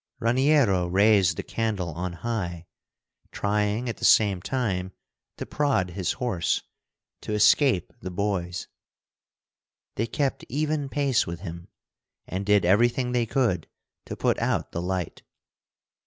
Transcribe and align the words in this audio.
Raniero 0.19 0.87
raised 0.87 1.37
the 1.37 1.43
candle 1.43 1.89
on 1.89 2.13
high, 2.13 2.65
trying 3.31 3.87
at 3.87 3.97
the 3.97 4.03
same 4.03 4.41
time 4.41 4.93
to 5.37 5.45
prod 5.45 5.91
his 5.91 6.13
horse, 6.13 6.63
to 7.21 7.33
escape 7.33 7.93
the 7.99 8.09
boys. 8.09 8.67
They 9.97 10.07
kept 10.07 10.43
even 10.49 10.89
pace 10.89 11.27
with 11.27 11.41
him, 11.41 11.67
and 12.25 12.47
did 12.47 12.65
everything 12.65 13.11
they 13.11 13.27
could 13.27 13.67
to 14.05 14.15
put 14.17 14.39
out 14.39 14.71
the 14.71 14.81
light. 14.81 15.21